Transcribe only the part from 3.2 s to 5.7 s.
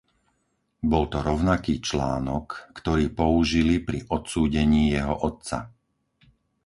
použili pri odsúdení jeho otca.